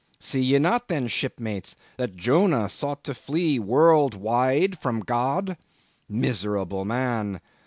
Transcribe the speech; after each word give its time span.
See 0.19 0.41
ye 0.41 0.57
not 0.57 0.87
then, 0.87 1.07
shipmates, 1.07 1.75
that 1.97 2.15
Jonah 2.15 2.69
sought 2.69 3.03
to 3.03 3.13
flee 3.13 3.59
world 3.59 4.15
wide 4.15 4.79
from 4.79 5.01
God? 5.01 5.57
Miserable 6.09 6.85
man! 6.85 7.39